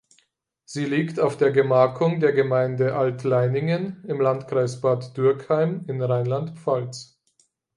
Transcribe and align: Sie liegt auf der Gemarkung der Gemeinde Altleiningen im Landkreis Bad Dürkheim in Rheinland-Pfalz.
Sie 0.65 0.85
liegt 0.85 1.19
auf 1.19 1.37
der 1.37 1.51
Gemarkung 1.51 2.19
der 2.21 2.33
Gemeinde 2.33 2.95
Altleiningen 2.95 4.03
im 4.07 4.19
Landkreis 4.19 4.81
Bad 4.81 5.15
Dürkheim 5.15 5.85
in 5.87 6.01
Rheinland-Pfalz. 6.01 7.19